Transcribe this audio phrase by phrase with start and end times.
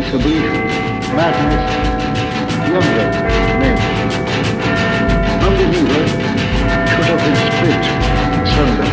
[0.00, 0.14] It's
[1.10, 1.66] madness,
[2.70, 3.06] younger
[3.58, 3.76] men.
[5.42, 6.04] Unbeliever
[6.86, 7.82] should have been split
[8.46, 8.86] asunder.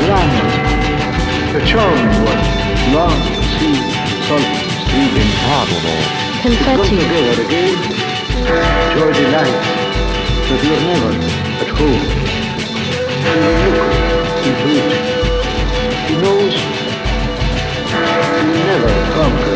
[0.00, 0.48] Grammar,
[1.52, 2.42] the charming one,
[2.96, 3.18] long
[3.60, 3.76] sea
[4.24, 4.48] salt
[4.88, 6.00] stream Improbable.
[6.40, 6.96] Confetti.
[6.96, 7.76] together again,
[8.96, 9.58] joy delight,
[10.48, 11.12] but you're never
[11.60, 12.04] at home.
[13.20, 15.04] He will look into it.
[16.08, 16.56] He knows
[17.86, 18.00] he
[18.40, 19.55] will never conquer.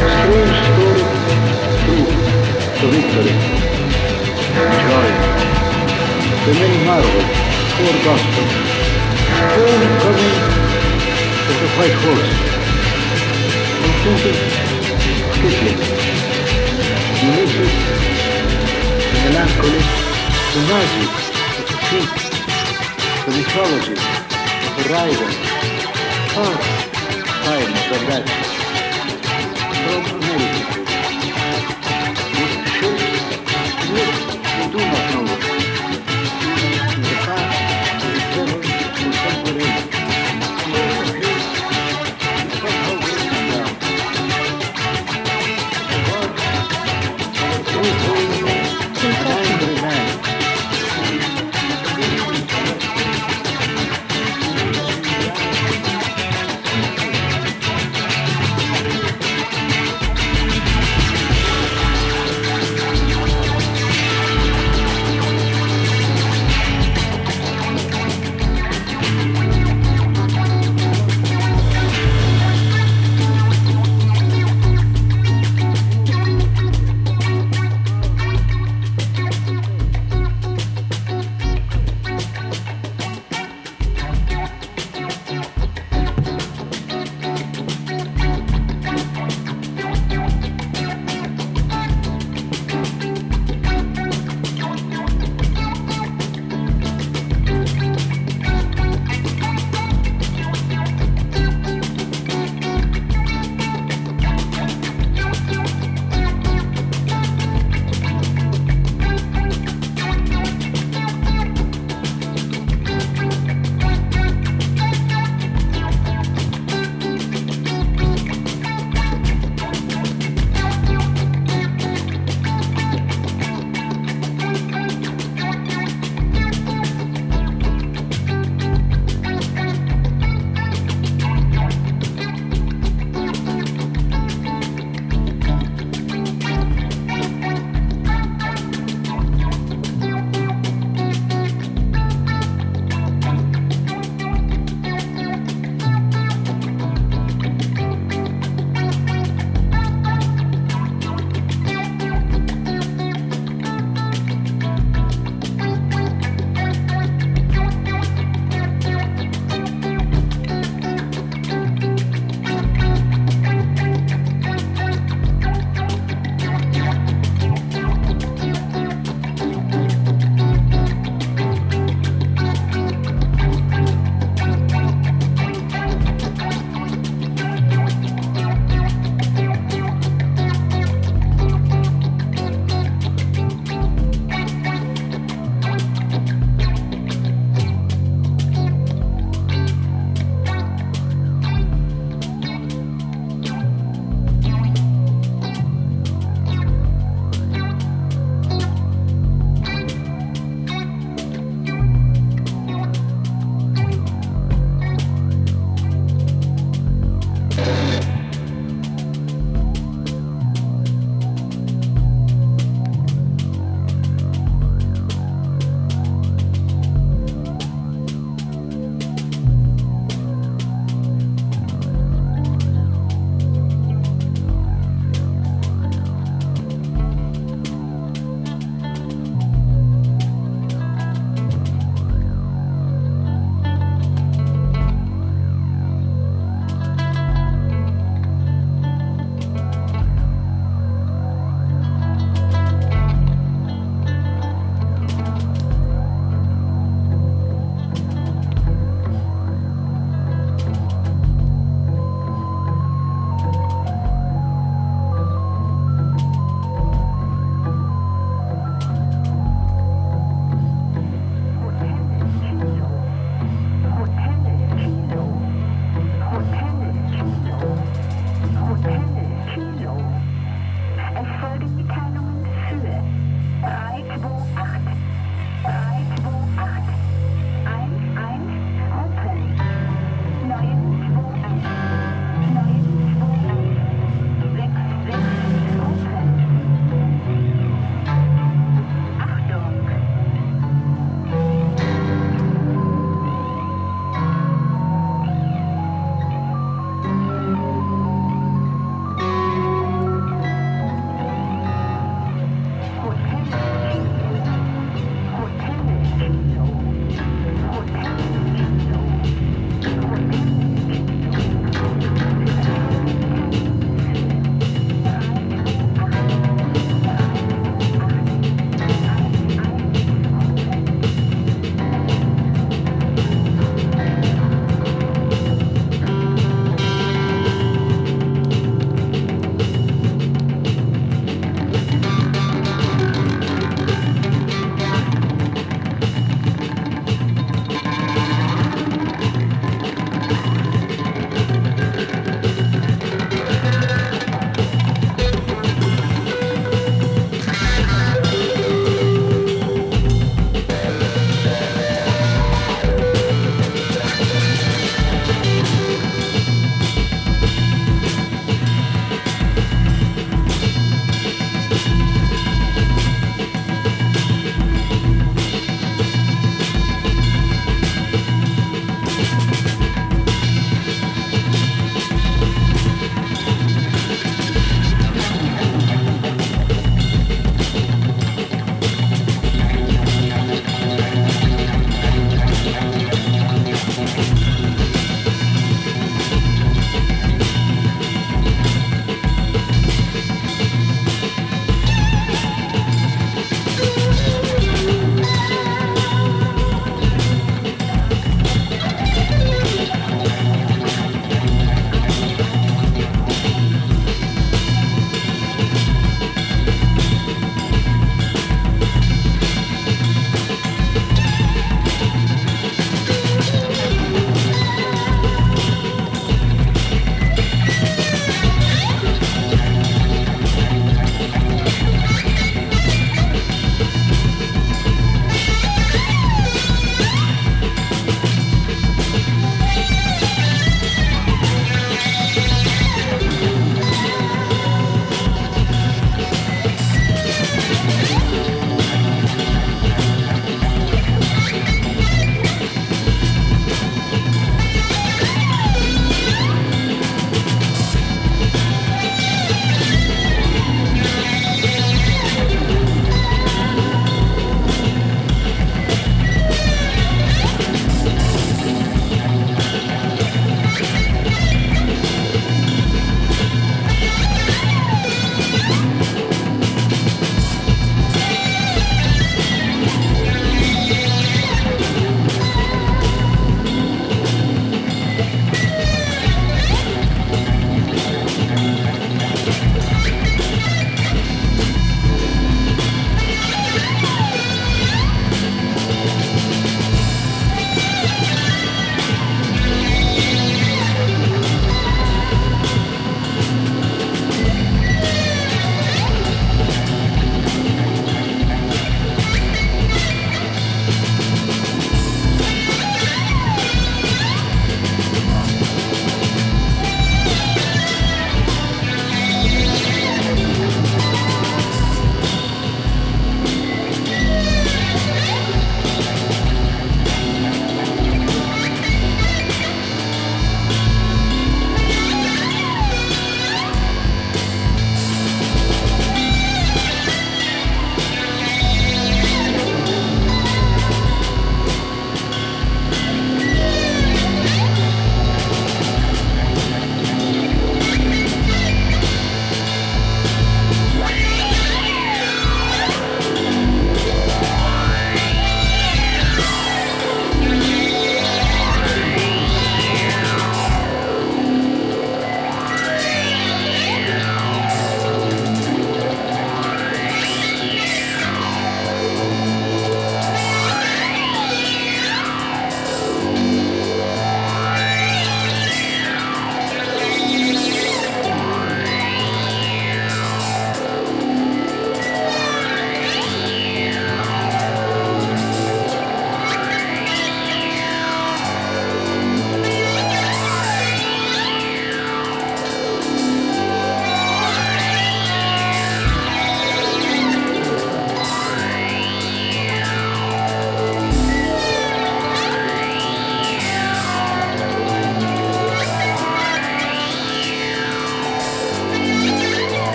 [0.00, 1.04] strange story,
[1.84, 2.08] true,
[2.88, 3.34] victory,
[4.88, 5.10] joy,
[6.44, 6.52] the
[6.88, 7.28] marvels,
[7.76, 8.52] four gospels,
[9.52, 10.38] homecoming
[11.48, 12.32] of the white horse,
[13.84, 14.40] and thinking,
[15.36, 15.80] Kipling,
[19.24, 19.82] melancholy,
[20.70, 21.10] magic
[21.58, 22.12] of the feet,
[23.26, 23.96] the mythology
[24.66, 24.74] of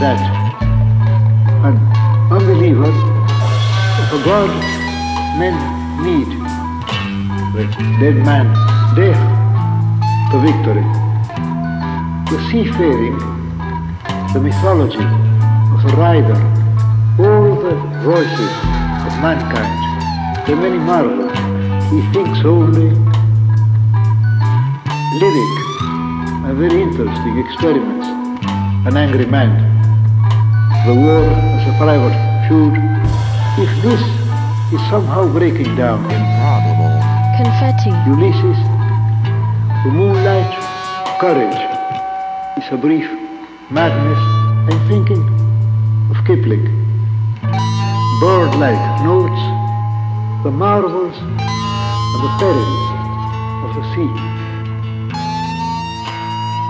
[0.00, 0.20] that.
[1.64, 1.76] An
[2.32, 3.18] unbeliever
[4.10, 4.48] a God
[5.38, 5.52] men
[6.00, 6.28] need
[7.52, 7.64] the
[8.00, 8.46] dead man,
[8.96, 9.20] death
[10.32, 10.86] the victory.
[12.32, 13.18] The seafaring,
[14.32, 15.04] the mythology
[15.74, 16.40] of the rider,
[17.20, 18.52] all the voices
[19.04, 21.32] of mankind, the many marvels,
[21.92, 22.88] he thinks only
[25.20, 25.52] lyric
[26.48, 28.06] and very interesting experiments.
[28.86, 29.67] An angry man,
[30.88, 32.16] the war as a private
[32.48, 32.72] feud.
[33.60, 34.00] If this
[34.72, 36.96] is somehow breaking down, Improbable.
[37.36, 37.92] Confetti.
[38.08, 38.56] Ulysses,
[39.84, 40.48] the moonlight,
[41.20, 41.60] courage
[42.56, 43.04] is a brief
[43.70, 44.22] madness.
[44.72, 45.20] I'm thinking
[46.08, 46.64] of Kipling.
[48.22, 49.42] Bird-like notes,
[50.42, 52.84] the marvels and the perils
[53.64, 54.10] of the sea,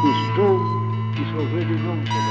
[0.02, 0.60] whose doom
[1.22, 2.27] is already known to them.